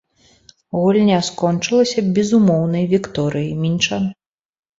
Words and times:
Гульня 0.79 1.19
скончылася 1.27 1.99
безумоўнай 2.15 2.89
вікторыяй 2.95 3.53
мінчан. 3.69 4.03